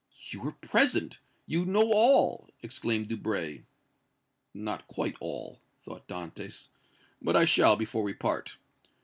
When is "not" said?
4.51-4.87